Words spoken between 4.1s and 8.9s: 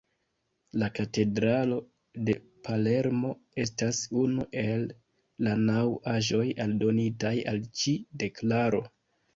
unu el la naŭ aĵoj aldonitaj al ĉi deklaro.